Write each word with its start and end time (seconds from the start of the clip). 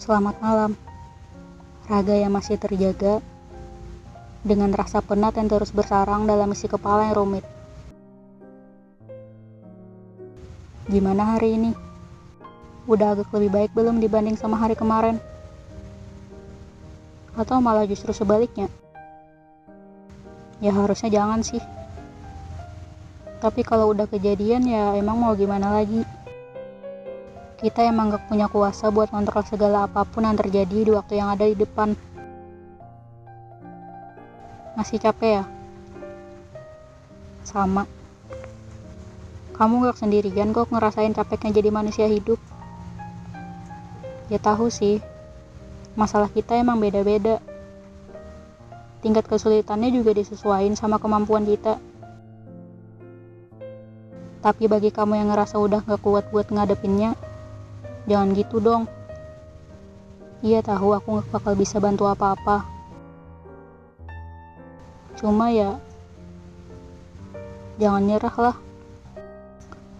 Selamat 0.00 0.32
malam. 0.40 0.72
Raga 1.84 2.16
yang 2.16 2.32
masih 2.32 2.56
terjaga 2.56 3.20
dengan 4.40 4.72
rasa 4.72 5.04
penat 5.04 5.36
yang 5.36 5.44
terus 5.44 5.76
bersarang 5.76 6.24
dalam 6.24 6.48
isi 6.56 6.64
kepala 6.72 7.12
yang 7.12 7.20
rumit. 7.20 7.44
Gimana 10.88 11.36
hari 11.36 11.52
ini? 11.52 11.76
Udah 12.88 13.12
agak 13.12 13.28
lebih 13.36 13.52
baik 13.52 13.70
belum 13.76 14.00
dibanding 14.00 14.40
sama 14.40 14.56
hari 14.56 14.72
kemarin? 14.72 15.20
Atau 17.36 17.60
malah 17.60 17.84
justru 17.84 18.16
sebaliknya? 18.16 18.72
Ya 20.64 20.72
harusnya 20.72 21.12
jangan 21.12 21.44
sih. 21.44 21.60
Tapi 23.44 23.60
kalau 23.68 23.92
udah 23.92 24.08
kejadian 24.08 24.64
ya 24.64 24.96
emang 24.96 25.20
mau 25.20 25.36
gimana 25.36 25.76
lagi? 25.76 26.00
Kita 27.60 27.84
emang 27.84 28.08
gak 28.08 28.24
punya 28.24 28.48
kuasa 28.48 28.88
buat 28.88 29.12
kontrol 29.12 29.44
segala 29.44 29.84
apa 29.84 30.08
pun 30.08 30.24
yang 30.24 30.32
terjadi 30.32 30.80
di 30.80 30.92
waktu 30.96 31.20
yang 31.20 31.28
ada 31.28 31.44
di 31.44 31.52
depan. 31.52 31.92
Masih 34.80 34.96
capek 34.96 35.44
ya? 35.44 35.44
Sama. 37.44 37.84
Kamu 39.60 39.84
gak 39.84 40.00
sendirian 40.00 40.56
kok 40.56 40.72
ngerasain 40.72 41.12
capeknya 41.12 41.60
jadi 41.60 41.68
manusia 41.68 42.08
hidup. 42.08 42.40
Ya 44.32 44.40
tahu 44.40 44.72
sih, 44.72 45.04
masalah 46.00 46.32
kita 46.32 46.56
emang 46.56 46.80
beda-beda. 46.80 47.44
Tingkat 49.04 49.28
kesulitannya 49.28 49.92
juga 49.92 50.16
disesuaikan 50.16 50.80
sama 50.80 50.96
kemampuan 50.96 51.44
kita. 51.44 51.76
Tapi 54.40 54.64
bagi 54.64 54.88
kamu 54.88 55.20
yang 55.20 55.28
ngerasa 55.28 55.60
udah 55.60 55.84
gak 55.84 56.00
kuat 56.00 56.24
buat 56.32 56.48
ngadepinnya, 56.48 57.12
jangan 58.10 58.34
gitu 58.34 58.58
dong. 58.58 58.90
Iya 60.42 60.66
tahu 60.66 60.98
aku 60.98 61.22
gak 61.22 61.30
bakal 61.30 61.54
bisa 61.54 61.78
bantu 61.78 62.10
apa-apa. 62.10 62.66
Cuma 65.14 65.54
ya, 65.54 65.78
jangan 67.78 68.02
nyerah 68.02 68.36
lah. 68.40 68.56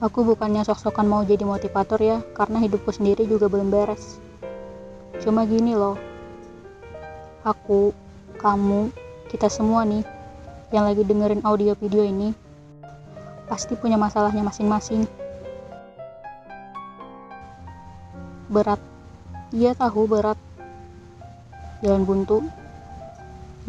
Aku 0.00 0.24
bukannya 0.24 0.64
sok-sokan 0.64 1.04
mau 1.04 1.22
jadi 1.22 1.44
motivator 1.44 2.00
ya, 2.00 2.18
karena 2.32 2.56
hidupku 2.64 2.88
sendiri 2.88 3.28
juga 3.28 3.52
belum 3.52 3.68
beres. 3.68 4.16
Cuma 5.20 5.44
gini 5.44 5.76
loh, 5.76 6.00
aku, 7.44 7.92
kamu, 8.40 8.88
kita 9.28 9.52
semua 9.52 9.84
nih, 9.84 10.00
yang 10.72 10.88
lagi 10.88 11.04
dengerin 11.04 11.44
audio 11.44 11.76
video 11.76 12.00
ini, 12.00 12.32
pasti 13.44 13.76
punya 13.76 14.00
masalahnya 14.00 14.40
masing-masing. 14.40 15.04
Berat, 18.50 18.82
iya 19.54 19.78
tahu 19.78 20.10
berat. 20.10 20.34
Jalan 21.86 22.02
buntu, 22.02 22.42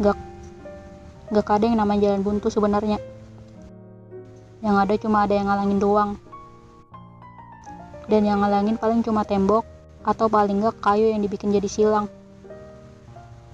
gak, 0.02 0.18
gak 1.30 1.46
ada 1.54 1.70
yang 1.70 1.78
namanya 1.78 2.10
jalan 2.10 2.26
buntu 2.26 2.50
sebenarnya. 2.50 2.98
Yang 4.58 4.76
ada 4.82 4.94
cuma 4.98 5.22
ada 5.22 5.38
yang 5.38 5.46
ngalangin 5.46 5.78
doang. 5.78 6.10
Dan 8.10 8.26
yang 8.26 8.42
ngalangin 8.42 8.74
paling 8.74 9.06
cuma 9.06 9.22
tembok 9.22 9.62
atau 10.02 10.26
paling 10.26 10.58
gak 10.58 10.82
kayu 10.82 11.14
yang 11.14 11.22
dibikin 11.22 11.54
jadi 11.54 11.70
silang. 11.70 12.10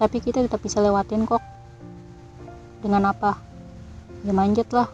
Tapi 0.01 0.25
kita 0.25 0.41
tetap 0.41 0.65
bisa 0.65 0.81
lewatin 0.81 1.29
kok. 1.29 1.45
Dengan 2.81 3.13
apa? 3.13 3.37
Ya 4.25 4.33
manjat 4.33 4.73
lah. 4.73 4.89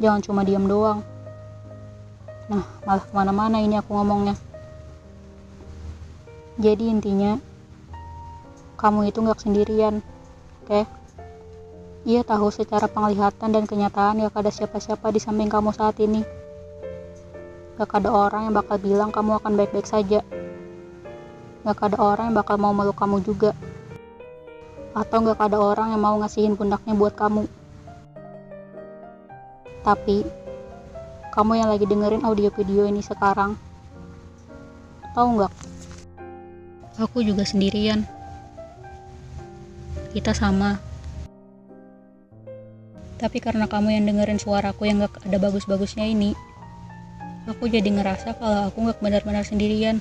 Jangan 0.00 0.24
cuma 0.24 0.48
diam 0.48 0.64
doang. 0.64 1.04
Nah, 2.48 2.64
malah 2.88 3.04
ke 3.04 3.12
mana-mana 3.12 3.60
ini 3.60 3.76
aku 3.76 3.92
ngomongnya. 3.92 4.45
Jadi 6.56 6.88
intinya, 6.88 7.36
kamu 8.80 9.12
itu 9.12 9.20
gak 9.20 9.44
sendirian, 9.44 10.00
oke? 10.64 10.72
Okay? 10.72 10.84
Ia 12.08 12.24
tahu 12.24 12.48
secara 12.48 12.88
penglihatan 12.88 13.52
dan 13.52 13.68
kenyataan 13.68 14.24
gak 14.24 14.40
ada 14.40 14.48
siapa-siapa 14.48 15.12
di 15.12 15.20
samping 15.20 15.52
kamu 15.52 15.76
saat 15.76 16.00
ini. 16.00 16.24
Gak 17.76 17.92
ada 17.92 18.08
orang 18.08 18.48
yang 18.48 18.54
bakal 18.56 18.80
bilang 18.80 19.12
kamu 19.12 19.36
akan 19.36 19.52
baik-baik 19.52 19.84
saja. 19.84 20.24
Gak 21.66 21.82
ada 21.92 21.98
orang 22.00 22.32
yang 22.32 22.36
bakal 22.40 22.56
mau 22.56 22.72
meluk 22.72 22.96
kamu 22.96 23.20
juga. 23.20 23.52
Atau 24.96 25.28
gak 25.28 25.36
ada 25.36 25.60
orang 25.60 25.92
yang 25.92 26.00
mau 26.00 26.16
ngasihin 26.24 26.56
pundaknya 26.56 26.96
buat 26.96 27.12
kamu. 27.12 27.44
Tapi, 29.84 30.24
kamu 31.36 31.52
yang 31.52 31.68
lagi 31.68 31.84
dengerin 31.84 32.24
audio 32.24 32.48
video 32.48 32.88
ini 32.88 33.04
sekarang, 33.04 33.60
tahu 35.12 35.36
nggak? 35.36 35.65
Aku 36.96 37.20
juga 37.20 37.44
sendirian. 37.44 38.08
Kita 40.16 40.32
sama. 40.32 40.80
Tapi 43.20 43.36
karena 43.36 43.68
kamu 43.68 44.00
yang 44.00 44.04
dengerin 44.08 44.40
suaraku 44.40 44.88
yang 44.88 45.04
gak 45.04 45.20
ada 45.28 45.36
bagus-bagusnya 45.36 46.08
ini, 46.08 46.32
aku 47.44 47.68
jadi 47.68 47.84
ngerasa 47.84 48.40
kalau 48.40 48.72
aku 48.72 48.88
gak 48.88 49.00
benar-benar 49.04 49.44
sendirian. 49.44 50.00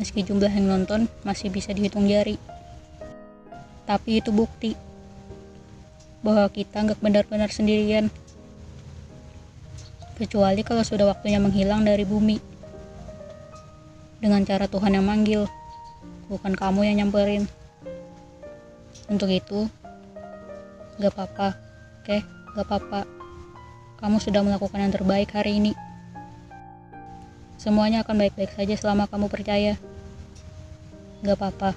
Meski 0.00 0.24
jumlah 0.24 0.48
yang 0.48 0.64
nonton 0.64 1.12
masih 1.28 1.52
bisa 1.52 1.76
dihitung 1.76 2.08
jari. 2.08 2.40
Tapi 3.84 4.24
itu 4.24 4.32
bukti 4.32 4.72
bahwa 6.24 6.48
kita 6.48 6.88
gak 6.88 7.04
benar-benar 7.04 7.52
sendirian. 7.52 8.08
Kecuali 10.16 10.64
kalau 10.64 10.80
sudah 10.80 11.12
waktunya 11.12 11.36
menghilang 11.36 11.84
dari 11.84 12.08
bumi 12.08 12.55
dengan 14.20 14.42
cara 14.44 14.66
Tuhan 14.66 14.96
yang 14.96 15.06
manggil, 15.06 15.44
bukan 16.30 16.56
kamu 16.56 16.88
yang 16.88 16.96
nyamperin. 17.04 17.44
Untuk 19.06 19.30
itu, 19.30 19.68
gak 20.98 21.12
apa-apa, 21.14 21.48
oke? 22.02 22.18
Gak 22.56 22.66
apa-apa. 22.66 23.00
Kamu 24.00 24.16
sudah 24.20 24.40
melakukan 24.44 24.80
yang 24.80 24.92
terbaik 24.92 25.32
hari 25.32 25.60
ini. 25.60 25.72
Semuanya 27.56 28.04
akan 28.04 28.16
baik-baik 28.20 28.52
saja 28.52 28.74
selama 28.76 29.08
kamu 29.08 29.28
percaya. 29.28 29.74
Gak 31.24 31.36
apa-apa. 31.36 31.70